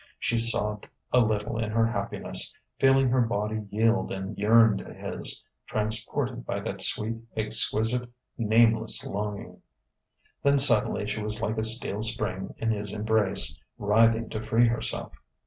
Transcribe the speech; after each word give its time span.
She 0.17 0.39
sobbed 0.39 0.87
a 1.13 1.19
little 1.19 1.59
in 1.59 1.69
her 1.69 1.85
happiness, 1.85 2.51
feeling 2.79 3.09
her 3.09 3.21
body 3.21 3.67
yield 3.69 4.11
and 4.11 4.35
yearn 4.35 4.75
to 4.79 4.91
his, 4.91 5.43
transported 5.67 6.43
by 6.43 6.59
that 6.61 6.81
sweet, 6.81 7.17
exquisite, 7.37 8.09
nameless 8.35 9.05
longing.... 9.05 9.61
Then 10.41 10.57
suddenly 10.57 11.05
she 11.05 11.21
was 11.21 11.39
like 11.39 11.59
a 11.59 11.63
steel 11.63 12.01
spring 12.01 12.55
in 12.57 12.71
his 12.71 12.91
embrace, 12.91 13.61
writhing 13.77 14.29
to 14.31 14.41
free 14.41 14.67
herself. 14.67 15.13